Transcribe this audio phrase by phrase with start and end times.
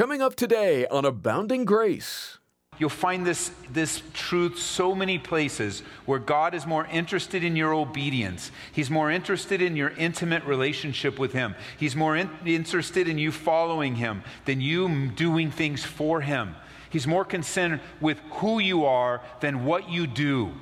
[0.00, 2.38] Coming up today on Abounding Grace.
[2.78, 7.74] You'll find this, this truth so many places where God is more interested in your
[7.74, 8.50] obedience.
[8.72, 11.54] He's more interested in your intimate relationship with Him.
[11.78, 16.56] He's more in, interested in you following Him than you doing things for Him.
[16.88, 20.52] He's more concerned with who you are than what you do.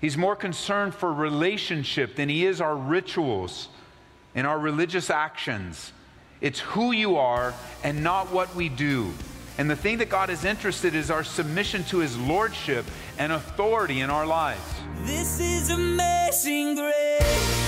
[0.00, 3.68] He's more concerned for relationship than He is our rituals
[4.34, 5.92] and our religious actions.
[6.44, 9.14] It's who you are and not what we do.
[9.56, 12.84] And the thing that God is interested in is our submission to his lordship
[13.16, 14.60] and authority in our lives.
[15.06, 17.63] This is amazing grace.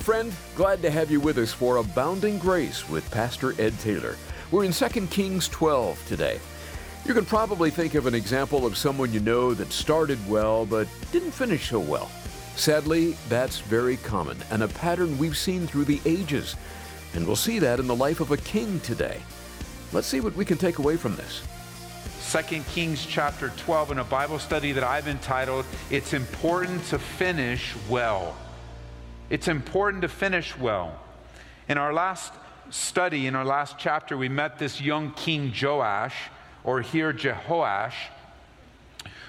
[0.00, 0.32] Friend.
[0.54, 4.16] Glad to have you with us for Abounding Grace with Pastor Ed Taylor.
[4.50, 6.40] We're in 2 Kings 12 today.
[7.04, 10.88] You can probably think of an example of someone you know that started well but
[11.12, 12.10] didn't finish so well.
[12.56, 16.56] Sadly, that's very common and a pattern we've seen through the ages.
[17.14, 19.20] And we'll see that in the life of a king today.
[19.92, 21.42] Let's see what we can take away from this.
[22.32, 27.74] 2 Kings chapter 12 in a Bible study that I've entitled, It's Important to Finish
[27.88, 28.36] Well.
[29.30, 31.00] It's important to finish well.
[31.68, 32.32] In our last
[32.70, 36.16] study, in our last chapter, we met this young king Joash,
[36.64, 37.94] or here Jehoash,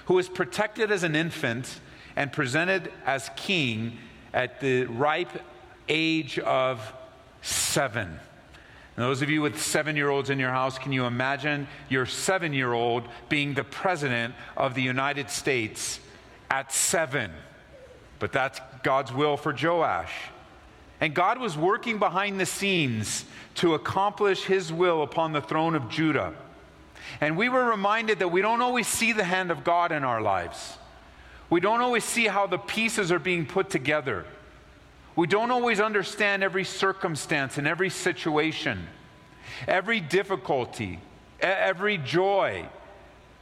[0.06, 1.80] who was protected as an infant
[2.16, 3.98] and presented as king
[4.34, 5.40] at the ripe
[5.88, 6.92] age of
[7.40, 8.08] seven.
[8.96, 12.06] And those of you with seven year olds in your house, can you imagine your
[12.06, 16.00] seven year old being the president of the United States
[16.50, 17.30] at seven?
[18.22, 20.12] But that's God's will for Joash.
[21.00, 23.24] And God was working behind the scenes
[23.56, 26.32] to accomplish his will upon the throne of Judah.
[27.20, 30.22] And we were reminded that we don't always see the hand of God in our
[30.22, 30.78] lives.
[31.50, 34.24] We don't always see how the pieces are being put together.
[35.16, 38.86] We don't always understand every circumstance and every situation,
[39.66, 41.00] every difficulty,
[41.40, 42.68] every joy.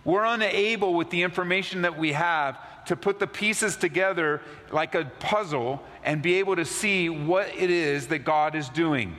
[0.04, 4.40] We're unable, with the information that we have, to put the pieces together
[4.70, 9.16] like a puzzle and be able to see what it is that God is doing.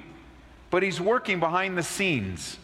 [0.69, 2.58] But He's working behind the scenes.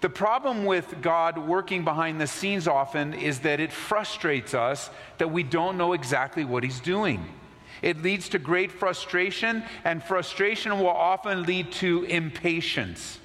[0.00, 5.30] The problem with God working behind the scenes often is that it frustrates us that
[5.30, 7.26] we don't know exactly what He's doing.
[7.82, 13.18] It leads to great frustration, and frustration will often lead to impatience.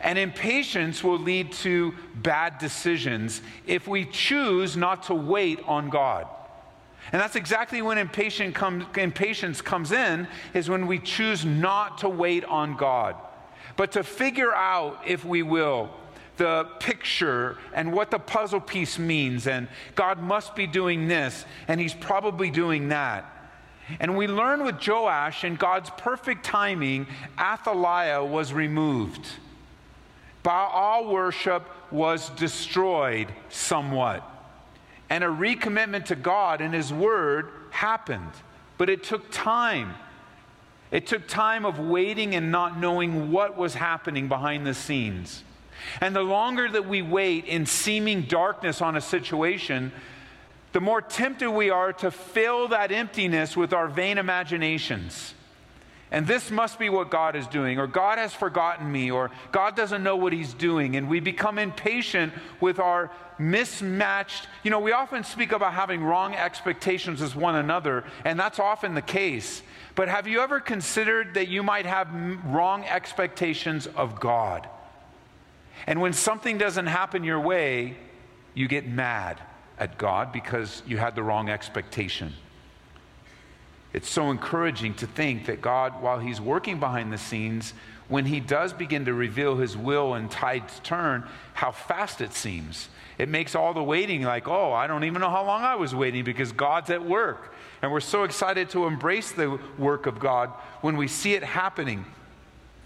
[0.00, 6.26] And impatience will lead to bad decisions if we choose not to wait on God.
[7.12, 12.08] And that's exactly when impatience comes, impatience comes in, is when we choose not to
[12.08, 13.16] wait on God,
[13.76, 15.90] but to figure out, if we will,
[16.36, 19.46] the picture and what the puzzle piece means.
[19.46, 23.36] And God must be doing this, and He's probably doing that.
[23.98, 29.26] And we learn with Joash, in God's perfect timing, Athaliah was removed.
[30.42, 34.26] Baal worship was destroyed somewhat.
[35.08, 38.30] And a recommitment to God and His Word happened.
[38.78, 39.94] But it took time.
[40.90, 45.44] It took time of waiting and not knowing what was happening behind the scenes.
[46.00, 49.92] And the longer that we wait in seeming darkness on a situation,
[50.72, 55.34] the more tempted we are to fill that emptiness with our vain imaginations.
[56.12, 59.76] And this must be what God is doing, or God has forgotten me, or God
[59.76, 60.96] doesn't know what He's doing.
[60.96, 64.48] And we become impatient with our mismatched.
[64.64, 68.94] You know, we often speak about having wrong expectations as one another, and that's often
[68.94, 69.62] the case.
[69.94, 72.08] But have you ever considered that you might have
[72.44, 74.68] wrong expectations of God?
[75.86, 77.96] And when something doesn't happen your way,
[78.54, 79.40] you get mad
[79.78, 82.34] at God because you had the wrong expectation.
[83.92, 87.74] It's so encouraging to think that God, while He's working behind the scenes,
[88.08, 92.88] when He does begin to reveal His will and tides turn, how fast it seems.
[93.18, 95.94] It makes all the waiting like, oh, I don't even know how long I was
[95.94, 97.52] waiting because God's at work.
[97.82, 100.50] And we're so excited to embrace the work of God
[100.80, 102.04] when we see it happening.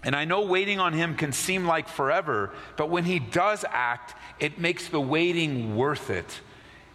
[0.03, 4.15] And I know waiting on Him can seem like forever, but when He does act,
[4.39, 6.41] it makes the waiting worth it.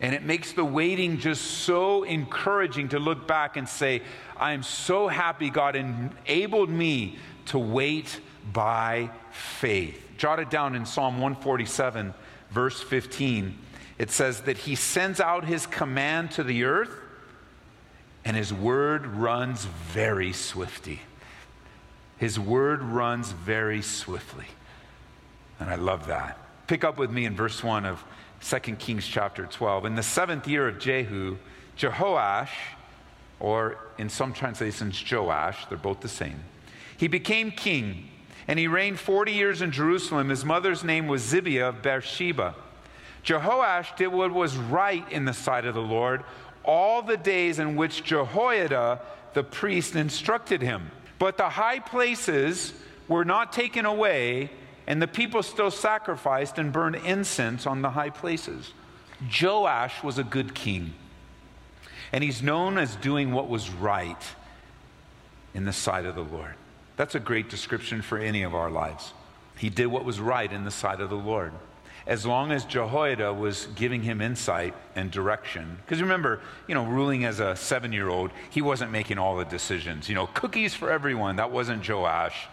[0.00, 4.02] And it makes the waiting just so encouraging to look back and say,
[4.38, 8.20] I'm so happy God enabled me to wait
[8.52, 10.02] by faith.
[10.16, 12.14] Jot it down in Psalm 147,
[12.50, 13.58] verse 15.
[13.98, 16.94] It says that He sends out His command to the earth,
[18.24, 21.00] and His word runs very swiftly.
[22.16, 24.46] His word runs very swiftly.
[25.58, 26.38] And I love that.
[26.66, 28.02] Pick up with me in verse 1 of
[28.42, 29.84] 2 Kings chapter 12.
[29.84, 31.36] In the seventh year of Jehu,
[31.76, 32.50] Jehoash,
[33.38, 36.40] or in some translations, Joash, they're both the same,
[36.96, 38.08] he became king,
[38.46, 40.28] and he reigned 40 years in Jerusalem.
[40.28, 42.54] His mother's name was Zibiah of Beersheba.
[43.24, 46.24] Jehoash did what was right in the sight of the Lord
[46.64, 49.00] all the days in which Jehoiada
[49.34, 50.90] the priest instructed him.
[51.18, 52.72] But the high places
[53.08, 54.50] were not taken away
[54.90, 58.72] and the people still sacrificed and burned incense on the high places.
[59.40, 60.94] Joash was a good king,
[62.10, 64.20] and he's known as doing what was right
[65.54, 66.54] in the sight of the Lord.
[66.96, 69.12] That's a great description for any of our lives.
[69.56, 71.52] He did what was right in the sight of the Lord.
[72.04, 75.78] As long as Jehoiada was giving him insight and direction.
[75.84, 79.44] Because remember, you know, ruling as a seven year old, he wasn't making all the
[79.44, 80.08] decisions.
[80.08, 81.36] You know, cookies for everyone.
[81.36, 82.48] That wasn't Joash.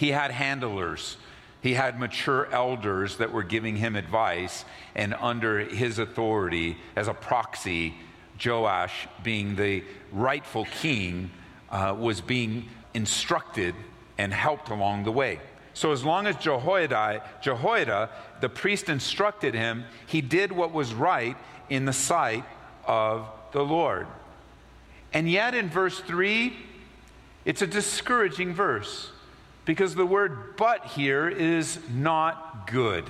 [0.00, 1.18] He had handlers.
[1.60, 4.64] He had mature elders that were giving him advice,
[4.94, 7.94] and under his authority, as a proxy,
[8.42, 11.30] Joash, being the rightful king,
[11.68, 13.74] uh, was being instructed
[14.16, 15.38] and helped along the way.
[15.74, 18.08] So, as long as Jehoiada, Jehoiada,
[18.40, 21.36] the priest, instructed him, he did what was right
[21.68, 22.46] in the sight
[22.86, 24.06] of the Lord.
[25.12, 26.56] And yet, in verse 3,
[27.44, 29.10] it's a discouraging verse
[29.70, 33.04] because the word but here is not good.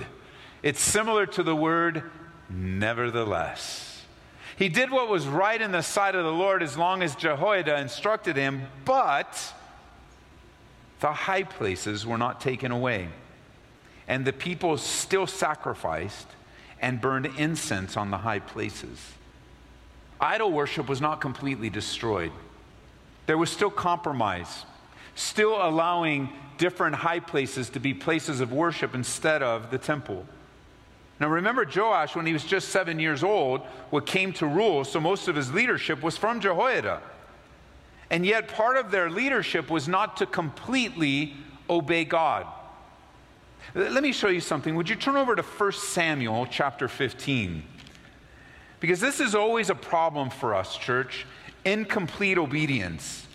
[0.61, 2.03] It's similar to the word
[2.51, 4.05] nevertheless.
[4.57, 7.79] He did what was right in the sight of the Lord as long as Jehoiada
[7.79, 9.55] instructed him, but
[10.99, 13.09] the high places were not taken away.
[14.07, 16.27] And the people still sacrificed
[16.79, 19.13] and burned incense on the high places.
[20.19, 22.31] Idol worship was not completely destroyed,
[23.25, 24.65] there was still compromise
[25.15, 26.29] still allowing
[26.61, 30.23] different high places to be places of worship instead of the temple.
[31.19, 34.99] Now, remember Joash, when he was just seven years old, what came to rule, so
[34.99, 37.01] most of his leadership was from Jehoiada.
[38.11, 41.33] And yet, part of their leadership was not to completely
[41.67, 42.45] obey God.
[43.73, 44.75] Let me show you something.
[44.75, 47.63] Would you turn over to 1 Samuel chapter 15?
[48.79, 51.25] Because this is always a problem for us, church
[51.65, 53.25] incomplete obedience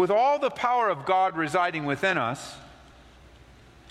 [0.00, 2.56] with all the power of God residing within us,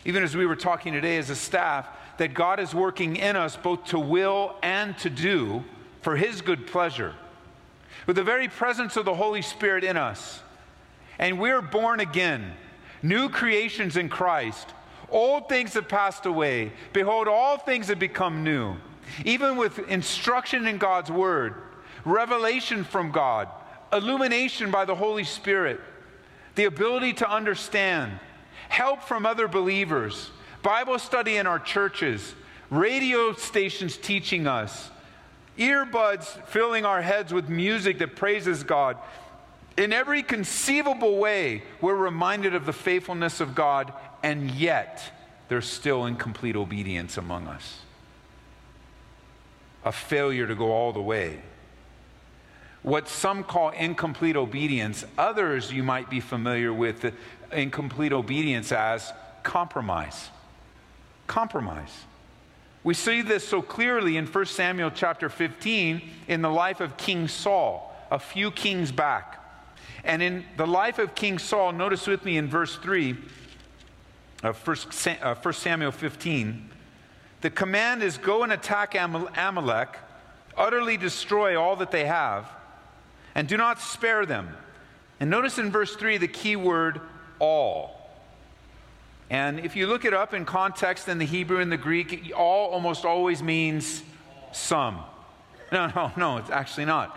[0.06, 3.56] even as we were talking today as a staff, that God is working in us
[3.56, 5.64] both to will and to do
[6.02, 7.14] for His good pleasure.
[8.08, 10.42] With the very presence of the Holy Spirit in us.
[11.20, 12.54] And we're born again,
[13.04, 14.68] new creations in Christ.
[15.12, 16.72] Old things have passed away.
[16.92, 18.78] Behold, all things have become new.
[19.26, 21.54] Even with instruction in God's Word,
[22.04, 23.48] revelation from God,
[23.94, 25.80] illumination by the Holy Spirit
[26.56, 28.20] the ability to understand,
[28.70, 30.32] help from other believers,
[30.62, 32.36] Bible study in our churches,
[32.70, 34.90] radio stations teaching us,
[35.58, 38.98] earbuds filling our heads with music that praises God.
[39.78, 45.14] In every conceivable way, we're reminded of the faithfulness of God, and yet
[45.48, 47.80] there's still incomplete obedience among us.
[49.86, 51.40] A failure to go all the way
[52.82, 55.06] what some call incomplete obedience.
[55.18, 57.14] Others you might be familiar with
[57.52, 59.12] incomplete obedience as
[59.44, 60.30] compromise.
[61.28, 62.06] Compromise.
[62.84, 67.28] We see this so clearly in 1 Samuel chapter 15 in the life of King
[67.28, 69.36] Saul, a few kings back.
[70.06, 73.18] And in the life of King Saul, notice with me in verse 3
[74.44, 76.70] of 1 uh, Samuel 15,
[77.42, 79.98] the command is go and attack Amalek,
[80.56, 82.50] utterly destroy all that they have
[83.40, 84.50] and do not spare them.
[85.22, 87.00] And notice in verse 3 the key word
[87.40, 88.12] all.
[89.30, 92.70] And if you look it up in context in the Hebrew and the Greek, all
[92.72, 94.04] almost always means
[94.52, 95.00] some.
[95.72, 97.16] No, no, no, it's actually not.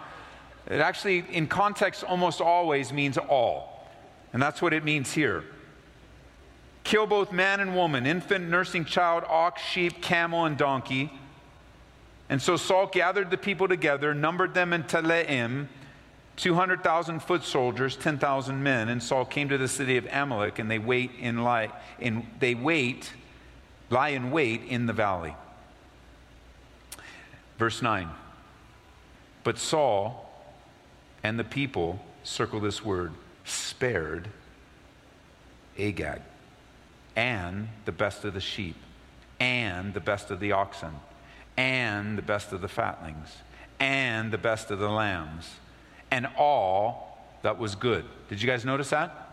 [0.67, 3.88] It actually, in context, almost always means all.
[4.35, 5.43] And that's what it means here.
[6.85, 11.11] Kill both man and woman, infant, nursing child, ox, sheep, camel, and donkey.
[12.29, 15.69] And so Saul gathered the people together, numbered them in Telaim,
[16.43, 20.81] 200,000 foot soldiers, 10,000 men, and Saul came to the city of Amalek, and they
[20.81, 21.71] wait in lie,
[22.01, 23.13] in, they wait,
[23.91, 25.37] lie in wait in the valley.
[27.59, 28.09] Verse 9.
[29.45, 30.29] But Saul
[31.23, 33.13] and the people, circle this word,
[33.45, 34.27] spared
[35.79, 36.23] Agag
[37.15, 38.77] and the best of the sheep
[39.39, 40.91] and the best of the oxen
[41.57, 43.29] and the best of the fatlings
[43.79, 45.49] and the best of the lambs
[46.12, 48.04] and all that was good.
[48.28, 49.31] Did you guys notice that?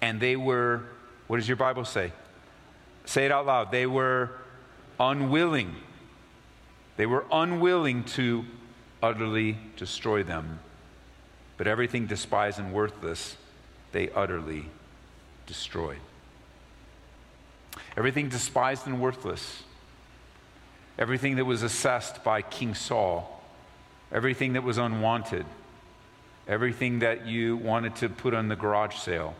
[0.00, 0.82] And they were,
[1.26, 2.12] what does your Bible say?
[3.04, 3.70] Say it out loud.
[3.70, 4.30] They were
[4.98, 5.76] unwilling.
[6.96, 8.46] They were unwilling to
[9.02, 10.60] utterly destroy them.
[11.58, 13.36] But everything despised and worthless,
[13.92, 14.70] they utterly
[15.46, 16.00] destroyed.
[17.98, 19.62] Everything despised and worthless,
[20.98, 23.42] everything that was assessed by King Saul,
[24.10, 25.44] everything that was unwanted,
[26.48, 29.34] everything that you wanted to put on the garage sale.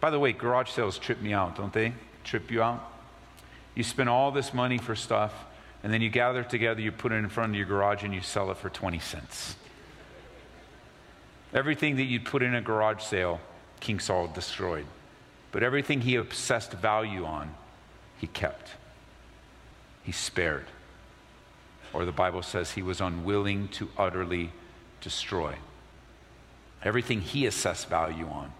[0.00, 1.92] By the way, garage sales trip me out, don't they?
[2.24, 2.92] Trip you out?
[3.74, 5.32] You spend all this money for stuff,
[5.82, 8.12] and then you gather it together, you put it in front of your garage, and
[8.12, 9.56] you sell it for 20 cents.
[11.54, 13.40] Everything that you'd put in a garage sale,
[13.80, 14.86] King Saul destroyed.
[15.50, 17.54] But everything he obsessed value on,
[18.18, 18.72] he kept.
[20.02, 20.66] He spared.
[21.92, 24.50] Or the Bible says he was unwilling to utterly
[25.00, 25.54] destroy.
[26.82, 28.52] Everything he assessed value on.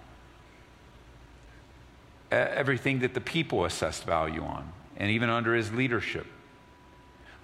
[2.31, 6.27] Everything that the people assessed value on, and even under his leadership,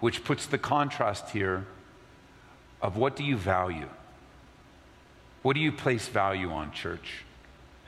[0.01, 1.67] which puts the contrast here
[2.83, 3.89] of what do you value?
[5.43, 7.25] What do you place value on, church?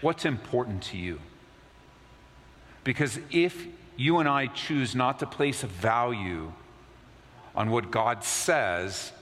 [0.01, 1.21] What's important to you?
[2.85, 3.67] Because if
[3.97, 6.53] you and I choose not to place a value
[7.55, 9.13] on what God says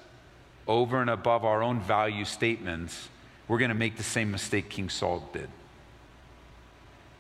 [0.67, 3.09] over and above our own value statements,
[3.49, 5.49] we're going to make the same mistake King Saul did.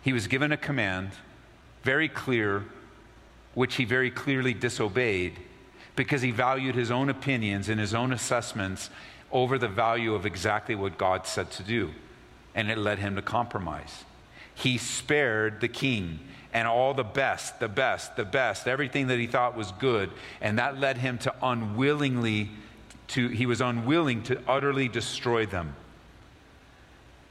[0.03, 1.11] He was given a command,
[1.83, 2.65] very clear,
[3.55, 5.39] which he very clearly disobeyed
[5.97, 8.91] because he valued his own opinions and his own assessments
[9.33, 11.93] over the value of exactly what God said to do.
[12.55, 14.05] And it led him to compromise.
[14.55, 16.21] He spared the king
[16.53, 20.11] and all the best, the best, the best, everything that he thought was good.
[20.41, 22.51] And that led him to unwillingly,
[23.09, 25.75] to, he was unwilling to utterly destroy them.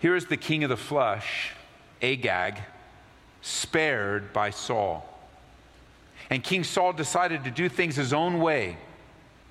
[0.03, 1.53] Here is the king of the flesh,
[2.01, 2.60] Agag,
[3.41, 5.07] spared by Saul.
[6.29, 8.75] And King Saul decided to do things his own way.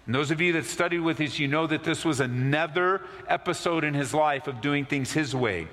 [0.04, 3.82] And those of you that studied with us, you know that this was another episode
[3.82, 5.68] in his life of doing things his way.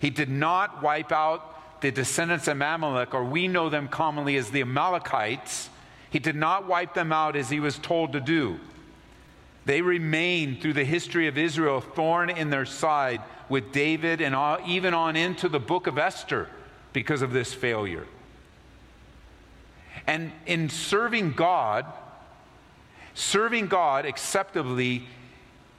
[0.00, 4.50] He did not wipe out the descendants of Amalek, or we know them commonly as
[4.50, 5.70] the Amalekites,
[6.10, 8.58] he did not wipe them out as he was told to do.
[9.64, 14.34] They remained through the history of Israel, thorn in their side with David and
[14.66, 16.48] even on into the book of Esther
[16.92, 18.06] because of this failure.
[20.06, 21.86] And in serving God,
[23.14, 25.06] serving God acceptably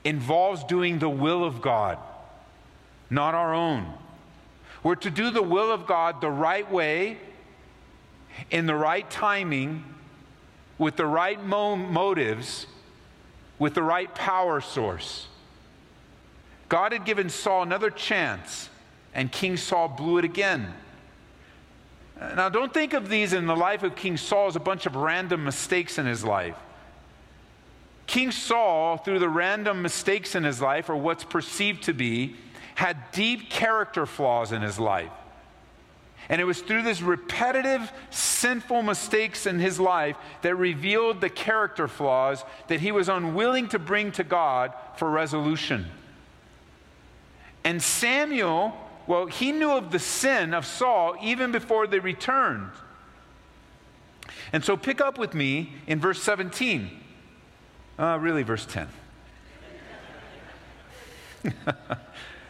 [0.03, 1.97] involves doing the will of God,
[3.09, 3.91] not our own.
[4.83, 7.17] We're to do the will of God the right way,
[8.51, 9.83] in the right timing,
[10.77, 12.67] with the right mo- motives,
[13.57, 15.27] with the right power source.
[16.69, 18.69] God had given Saul another chance,
[19.13, 20.73] and King Saul blew it again.
[22.19, 24.95] Now, don't think of these in the life of King Saul as a bunch of
[24.95, 26.55] random mistakes in his life.
[28.07, 32.35] King Saul, through the random mistakes in his life, or what's perceived to be,
[32.75, 35.11] had deep character flaws in his life.
[36.29, 41.87] And it was through these repetitive sinful mistakes in his life that revealed the character
[41.87, 45.85] flaws that he was unwilling to bring to God for resolution.
[47.65, 48.73] And Samuel,
[49.07, 52.71] well, he knew of the sin of Saul even before they returned.
[54.53, 56.89] And so pick up with me in verse 17.
[57.99, 58.87] Uh, really, verse 10.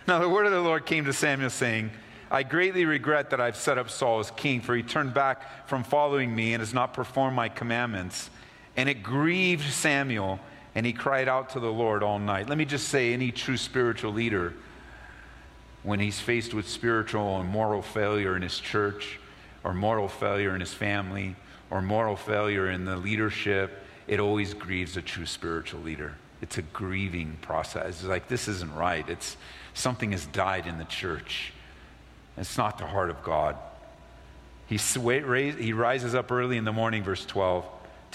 [0.08, 1.90] Now, the word of the Lord came to Samuel, saying,
[2.30, 5.84] I greatly regret that I've set up Saul as king, for he turned back from
[5.84, 8.30] following me and has not performed my commandments.
[8.78, 10.40] And it grieved Samuel,
[10.76, 12.48] and he cried out to the Lord all night.
[12.48, 14.54] Let me just say, any true spiritual leader,
[15.86, 19.20] when he's faced with spiritual and moral failure in his church,
[19.63, 21.36] or moral failure in his family,
[21.70, 23.72] or moral failure in the leadership,
[24.08, 26.15] it always grieves a true spiritual leader.
[26.42, 27.88] It's a grieving process.
[27.88, 29.08] It's like, this isn't right.
[29.08, 29.38] It's
[29.74, 31.54] something has died in the church.
[32.36, 33.56] It's not the heart of God.
[34.68, 37.65] He, he rises up early in the morning, verse 12,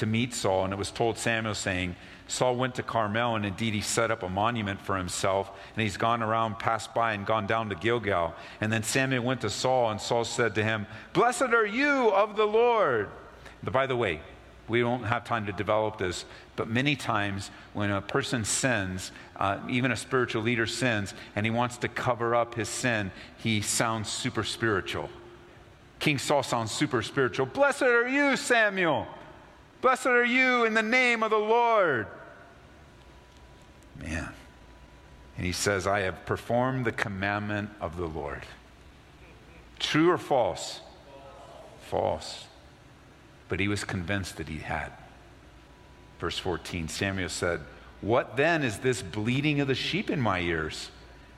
[0.01, 1.95] to meet Saul, and it was told Samuel, saying,
[2.27, 5.97] Saul went to Carmel, and indeed he set up a monument for himself, and he's
[5.97, 8.35] gone around, passed by, and gone down to Gilgal.
[8.61, 12.37] And then Samuel went to Saul, and Saul said to him, Blessed are you of
[12.37, 13.09] the Lord.
[13.63, 14.21] By the way,
[14.71, 19.59] We don't have time to develop this, but many times when a person sins, uh,
[19.69, 24.09] even a spiritual leader sins, and he wants to cover up his sin, he sounds
[24.09, 25.11] super spiritual.
[25.99, 27.47] King Saul sounds super spiritual.
[27.47, 29.09] Blessed are you, Samuel.
[29.81, 32.07] Blessed are you in the name of the Lord.
[33.99, 34.33] Man.
[35.37, 38.43] And he says, I have performed the commandment of the Lord.
[39.79, 40.81] True or false?
[41.81, 42.45] False.
[43.49, 44.93] But he was convinced that he had.
[46.19, 47.61] Verse 14 Samuel said,
[48.03, 50.91] What then is this bleating of the sheep in my ears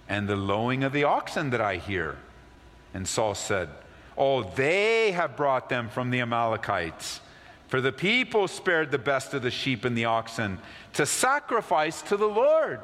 [0.09, 2.19] and the lowing of the oxen that I hear?
[2.93, 3.69] And Saul said,
[4.19, 7.21] Oh, they have brought them from the Amalekites.
[7.73, 10.59] For the people spared the best of the sheep and the oxen
[10.93, 12.81] to sacrifice to the Lord.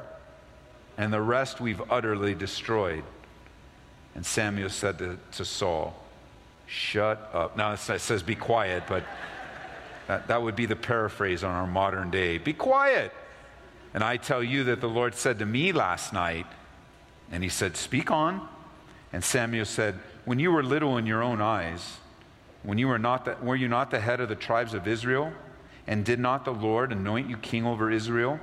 [0.97, 3.03] And the rest we've utterly destroyed.
[4.15, 5.95] And Samuel said to, to Saul,
[6.65, 7.55] Shut up.
[7.55, 9.03] Now it says be quiet, but
[10.07, 12.39] that, that would be the paraphrase on our modern day.
[12.39, 13.13] Be quiet.
[13.93, 16.47] And I tell you that the Lord said to me last night,
[17.31, 18.49] and he said, Speak on.
[19.13, 21.99] And Samuel said, When you were little in your own eyes,
[22.63, 25.31] when you were not the, were you not the head of the tribes of Israel?
[25.87, 28.39] And did not the Lord anoint you king over Israel?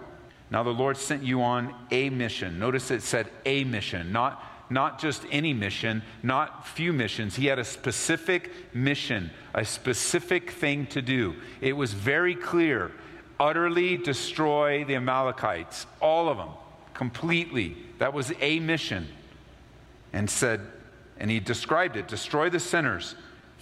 [0.51, 2.59] Now the Lord sent you on a mission.
[2.59, 7.37] Notice it said a mission, not, not just any mission, not few missions.
[7.37, 11.37] He had a specific mission, a specific thing to do.
[11.61, 12.93] It was very clear
[13.39, 16.49] utterly destroy the Amalekites, all of them,
[16.95, 17.77] completely.
[17.99, 19.09] That was a mission.
[20.13, 20.61] And said,
[21.19, 23.15] and he described it destroy the sinners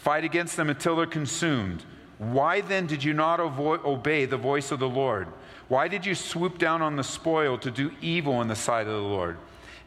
[0.05, 1.83] Fight against them until they're consumed.
[2.19, 5.29] Why then did you not obey the voice of the Lord?
[5.69, 8.93] Why did you swoop down on the spoil to do evil in the sight of
[8.93, 9.39] the Lord?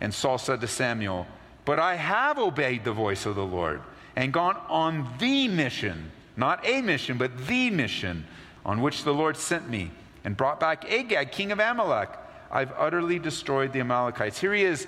[0.01, 1.27] And Saul said to Samuel,
[1.65, 3.79] But I have obeyed the voice of the Lord
[4.15, 8.25] and gone on the mission, not a mission, but the mission
[8.65, 9.91] on which the Lord sent me,
[10.23, 12.09] and brought back Agag, king of Amalek.
[12.49, 14.39] I've utterly destroyed the Amalekites.
[14.39, 14.87] Here he is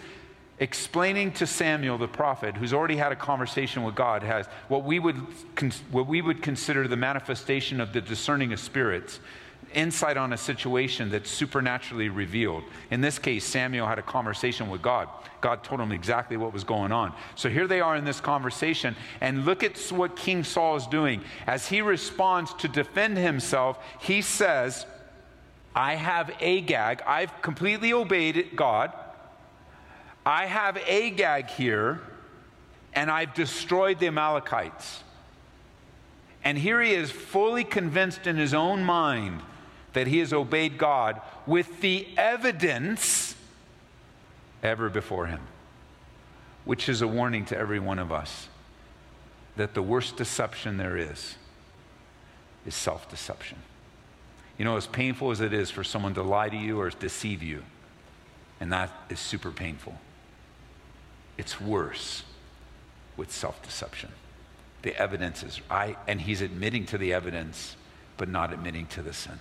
[0.59, 4.99] explaining to Samuel the prophet, who's already had a conversation with God, has what we
[4.99, 5.15] would,
[5.91, 9.19] what we would consider the manifestation of the discerning of spirits,
[9.73, 12.63] insight on a situation that's supernaturally revealed.
[12.91, 15.07] In this case, Samuel had a conversation with God.
[15.41, 17.13] God told him exactly what was going on.
[17.35, 21.21] So here they are in this conversation, and look at what King Saul is doing.
[21.47, 24.85] As he responds to defend himself, he says,
[25.75, 28.91] I have Agag, I've completely obeyed God.
[30.25, 32.01] I have Agag here,
[32.93, 35.03] and I've destroyed the Amalekites.
[36.43, 39.41] And here he is fully convinced in his own mind
[39.93, 43.35] that he has obeyed God with the evidence
[44.63, 45.41] ever before him,
[46.65, 48.47] which is a warning to every one of us
[49.55, 51.35] that the worst deception there is
[52.65, 53.57] is self deception.
[54.57, 57.41] You know, as painful as it is for someone to lie to you or deceive
[57.41, 57.63] you,
[58.59, 59.95] and that is super painful.
[61.39, 62.23] It's worse
[63.15, 64.11] with self deception.
[64.81, 67.77] The evidence is, I, and he's admitting to the evidence,
[68.17, 69.39] but not admitting to the sin.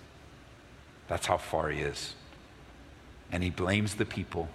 [1.09, 2.15] That's how far he is.
[3.33, 4.49] And he blames the people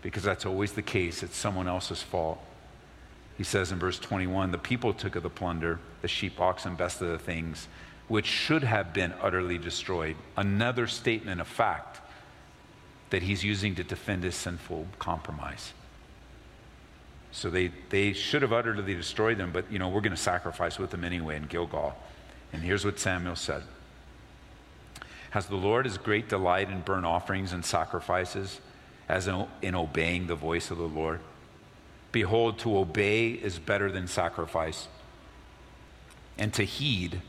[0.00, 1.22] because that's always the case.
[1.22, 2.40] It's someone else's fault.
[3.36, 7.02] He says in verse 21 the people took of the plunder, the sheep, oxen, best
[7.02, 7.68] of the things,
[8.08, 10.16] which should have been utterly destroyed.
[10.38, 12.00] Another statement of fact
[13.10, 15.74] that he's using to defend his sinful compromise.
[17.32, 20.78] So they, they should have utterly destroyed them, but you know, we're going to sacrifice
[20.78, 21.94] with them anyway in Gilgal.
[22.52, 23.62] And here's what Samuel said
[25.30, 28.60] Has the Lord his great delight in burnt offerings and sacrifices
[29.08, 31.20] as in, in obeying the voice of the Lord?
[32.12, 34.88] Behold, to obey is better than sacrifice,
[36.36, 37.20] and to heed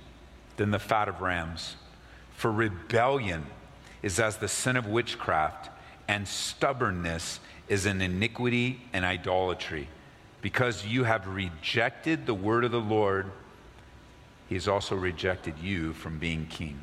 [0.58, 1.76] than the fat of rams.
[2.36, 3.46] For rebellion
[4.02, 5.70] is as the sin of witchcraft,
[6.08, 7.40] and stubbornness
[7.72, 9.88] is an iniquity and idolatry.
[10.42, 13.32] Because you have rejected the word of the Lord,
[14.50, 16.82] he has also rejected you from being king.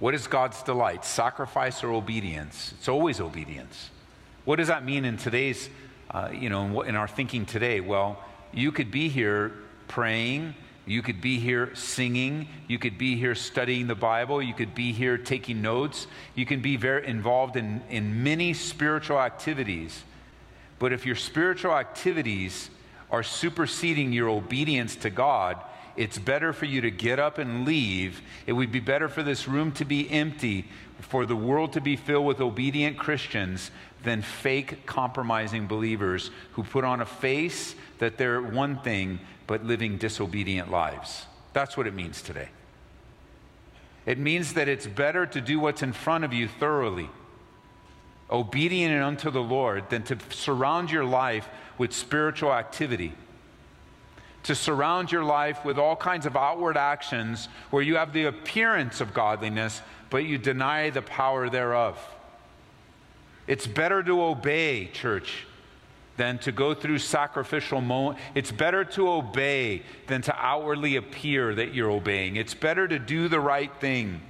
[0.00, 1.04] What is God's delight?
[1.04, 2.74] Sacrifice or obedience?
[2.78, 3.90] It's always obedience.
[4.44, 5.70] What does that mean in today's,
[6.10, 7.78] uh, you know, in our thinking today?
[7.78, 8.18] Well,
[8.52, 9.52] you could be here
[9.86, 12.48] praying you could be here singing.
[12.66, 14.42] You could be here studying the Bible.
[14.42, 16.06] You could be here taking notes.
[16.34, 20.02] You can be very involved in, in many spiritual activities.
[20.78, 22.70] But if your spiritual activities
[23.10, 25.62] are superseding your obedience to God,
[25.96, 28.22] it's better for you to get up and leave.
[28.46, 30.66] It would be better for this room to be empty,
[31.00, 33.70] for the world to be filled with obedient Christians
[34.02, 39.98] than fake, compromising believers who put on a face that they're one thing, but living
[39.98, 41.26] disobedient lives.
[41.52, 42.48] That's what it means today.
[44.06, 47.10] It means that it's better to do what's in front of you thoroughly,
[48.30, 53.12] obedient unto the Lord, than to surround your life with spiritual activity.
[54.44, 59.02] To surround your life with all kinds of outward actions where you have the appearance
[59.02, 61.98] of godliness, but you deny the power thereof.
[63.50, 65.44] It's better to obey, church,
[66.16, 68.22] than to go through sacrificial moments.
[68.36, 72.36] It's better to obey than to outwardly appear that you're obeying.
[72.36, 74.20] It's better to do the right thing.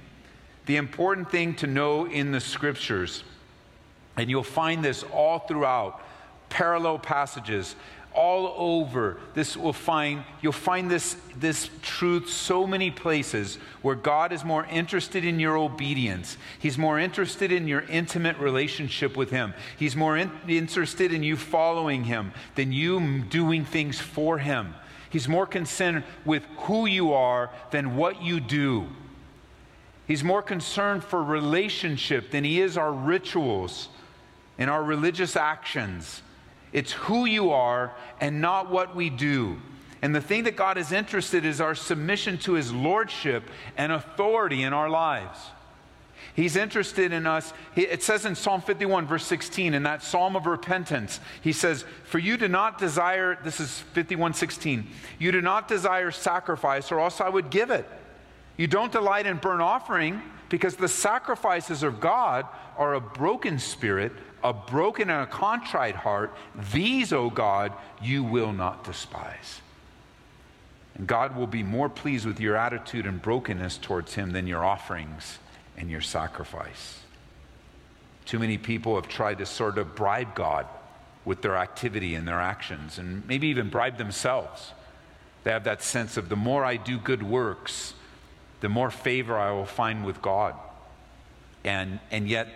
[0.65, 3.23] The important thing to know in the scriptures,
[4.17, 6.01] and you'll find this all throughout
[6.49, 7.75] parallel passages
[8.13, 9.17] all over.
[9.33, 14.65] This will find you'll find this this truth so many places where god is more
[14.65, 16.37] interested in your obedience.
[16.59, 19.53] He's more interested in your intimate relationship with him.
[19.77, 24.75] He's more in, interested in you following him than you doing things for him.
[25.09, 28.87] He's more concerned with who you are than what you do.
[30.07, 33.89] He's more concerned for relationship than he is our rituals
[34.57, 36.21] and our religious actions
[36.73, 39.57] it's who you are and not what we do.
[40.01, 43.43] And the thing that God is interested in is our submission to his lordship
[43.77, 45.39] and authority in our lives.
[46.33, 47.53] He's interested in us.
[47.75, 52.19] It says in Psalm 51, verse 16, in that psalm of repentance, he says, For
[52.19, 54.87] you do not desire, this is 51, 16,
[55.19, 57.87] you do not desire sacrifice, or else I would give it.
[58.61, 62.45] You don't delight in burnt offering, because the sacrifices of God
[62.77, 64.11] are a broken spirit,
[64.43, 66.31] a broken and a contrite heart,
[66.71, 69.61] these, O God, you will not despise.
[70.93, 74.63] And God will be more pleased with your attitude and brokenness towards Him than your
[74.63, 75.39] offerings
[75.75, 76.99] and your sacrifice.
[78.25, 80.67] Too many people have tried to sort of bribe God
[81.25, 84.73] with their activity and their actions, and maybe even bribe themselves.
[85.45, 87.95] They have that sense of the more I do good works,
[88.61, 90.55] the more favor I will find with God.
[91.63, 92.47] And, and yet,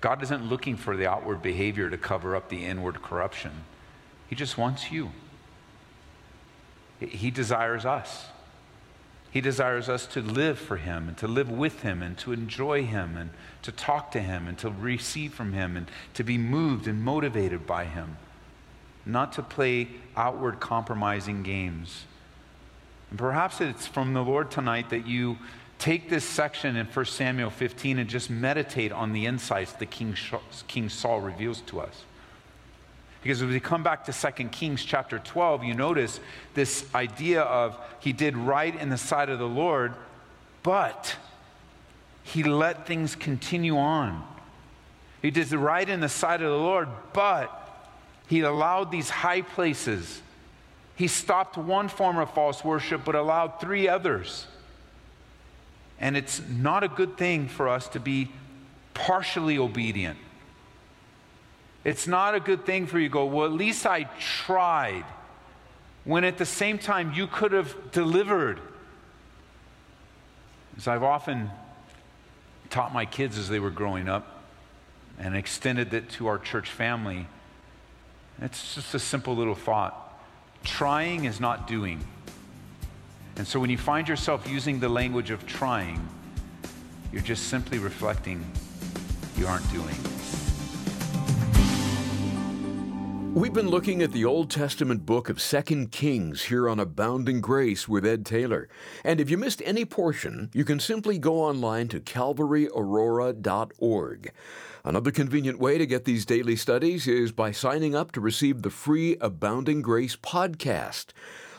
[0.00, 3.52] God isn't looking for the outward behavior to cover up the inward corruption.
[4.28, 5.10] He just wants you.
[6.98, 8.26] He desires us.
[9.30, 12.84] He desires us to live for Him and to live with Him and to enjoy
[12.84, 13.30] Him and
[13.62, 17.66] to talk to Him and to receive from Him and to be moved and motivated
[17.66, 18.16] by Him.
[19.06, 22.06] Not to play outward compromising games.
[23.10, 25.38] And perhaps it's from the Lord tonight that you
[25.78, 30.16] take this section in 1 Samuel 15 and just meditate on the insights that King,
[30.68, 32.04] King Saul reveals to us.
[33.22, 36.20] Because as we come back to 2 Kings chapter 12, you notice
[36.54, 39.92] this idea of he did right in the sight of the Lord,
[40.62, 41.16] but
[42.22, 44.24] he let things continue on.
[45.20, 47.88] He did right in the sight of the Lord, but
[48.26, 50.22] he allowed these high places.
[51.00, 54.46] He stopped one form of false worship, but allowed three others.
[55.98, 58.30] And it's not a good thing for us to be
[58.92, 60.18] partially obedient.
[61.84, 65.06] It's not a good thing for you to go, well, at least I tried.
[66.04, 68.60] When at the same time you could have delivered.
[70.76, 71.50] As I've often
[72.68, 74.42] taught my kids as they were growing up
[75.18, 77.26] and extended it to our church family,
[78.42, 80.08] it's just a simple little thought.
[80.64, 82.04] Trying is not doing.
[83.36, 86.06] And so when you find yourself using the language of trying,
[87.12, 88.44] you're just simply reflecting
[89.36, 89.96] you aren't doing.
[93.32, 97.88] We've been looking at the Old Testament book of Second Kings here on Abounding Grace
[97.88, 98.68] with Ed Taylor.
[99.04, 104.32] And if you missed any portion, you can simply go online to calvaryaurora.org.
[104.84, 108.70] Another convenient way to get these daily studies is by signing up to receive the
[108.70, 111.12] free Abounding Grace podcast.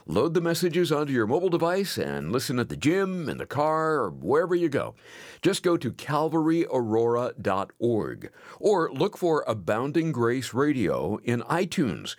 [0.06, 3.96] Load the messages onto your mobile device and listen at the gym, in the car,
[3.96, 4.96] or wherever you go.
[5.42, 12.16] Just go to calvaryaurora.org or look for Abounding Grace Radio in iTunes.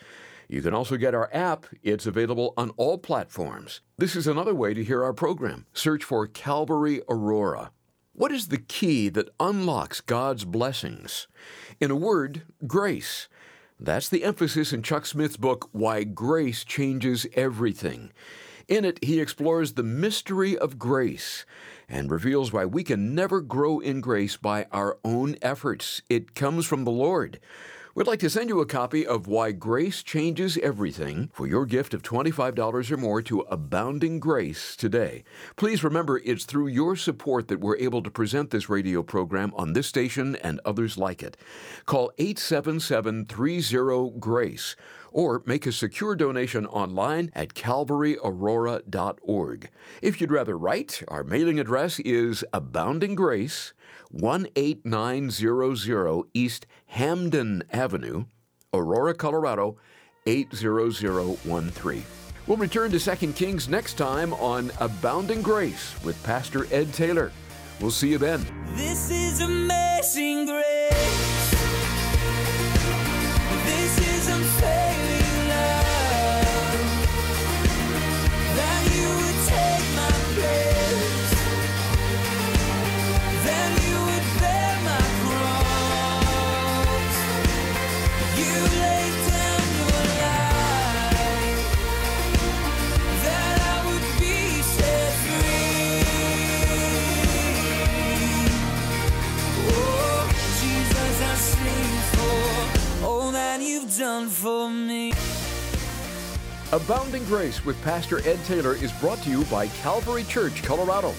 [0.49, 1.67] You can also get our app.
[1.83, 3.81] It's available on all platforms.
[3.99, 5.67] This is another way to hear our program.
[5.73, 7.73] Search for Calvary Aurora.
[8.15, 11.29] What is the key that unlocks God's blessings?
[11.81, 13.27] In a word, grace.
[13.81, 18.13] That's the emphasis in Chuck Smith's book, Why Grace Changes Everything.
[18.69, 21.45] In it, he explores the mystery of grace
[21.89, 26.01] and reveals why we can never grow in grace by our own efforts.
[26.09, 27.41] It comes from the Lord.
[27.95, 31.93] We'd like to send you a copy of Why Grace Changes Everything for your gift
[31.93, 35.25] of $25 or more to Abounding Grace today.
[35.57, 39.75] Please remember it's through your support that we're able to present this radio program on
[39.75, 41.37] this station and others like it.
[41.85, 44.75] Call 877 30 GRACE
[45.13, 49.71] or make a secure donation online at calvaryaurora.org.
[50.01, 53.73] If you'd rather write, our mailing address is Abounding Grace,
[54.13, 58.25] 18900 East Hampden Avenue,
[58.75, 59.77] Aurora, Colorado
[60.27, 62.05] 80013.
[62.47, 67.31] We'll return to 2 Kings next time on Abounding Grace with Pastor Ed Taylor.
[67.81, 68.45] We'll see you then.
[68.75, 71.42] This is amazing grace.
[107.33, 111.15] Grace with Pastor Ed Taylor is brought to you by Calvary Church, Colorado.